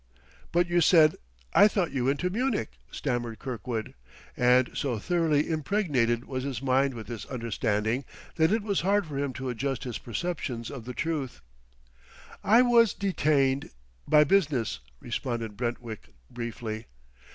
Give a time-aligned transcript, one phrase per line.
[0.51, 1.13] "But you said
[1.53, 3.93] I thought you went to Munich," stammered Kirkwood;
[4.35, 8.03] and so thoroughly impregnated was his mind with this understanding
[8.33, 11.41] that it was hard for him to adjust his perceptions to the truth.
[12.43, 13.69] "I was detained
[14.07, 16.87] by business," responded Brentwick briefly.